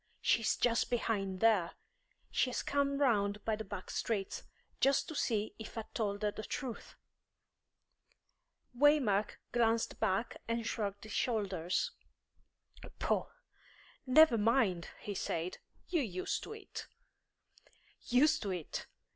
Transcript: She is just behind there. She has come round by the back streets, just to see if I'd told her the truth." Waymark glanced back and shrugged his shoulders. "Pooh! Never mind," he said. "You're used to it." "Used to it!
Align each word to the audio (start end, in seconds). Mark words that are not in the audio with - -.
She 0.19 0.41
is 0.41 0.57
just 0.57 0.89
behind 0.89 1.41
there. 1.41 1.73
She 2.31 2.49
has 2.49 2.63
come 2.63 2.97
round 2.97 3.45
by 3.45 3.55
the 3.55 3.63
back 3.63 3.91
streets, 3.91 4.41
just 4.79 5.07
to 5.09 5.13
see 5.13 5.53
if 5.59 5.77
I'd 5.77 5.93
told 5.93 6.23
her 6.23 6.31
the 6.31 6.41
truth." 6.41 6.95
Waymark 8.75 9.37
glanced 9.51 9.99
back 9.99 10.37
and 10.47 10.65
shrugged 10.65 11.03
his 11.03 11.13
shoulders. 11.13 11.91
"Pooh! 12.97 13.27
Never 14.07 14.39
mind," 14.39 14.89
he 15.01 15.13
said. 15.13 15.59
"You're 15.89 16.01
used 16.01 16.41
to 16.45 16.53
it." 16.53 16.87
"Used 18.09 18.41
to 18.41 18.49
it! 18.49 18.87